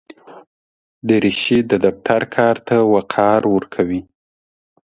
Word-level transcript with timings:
دریشي 1.07 1.59
د 1.71 1.73
دفتر 1.85 2.21
کار 2.35 2.55
ته 2.67 2.75
وقار 2.93 3.41
ورکوي. 3.55 4.01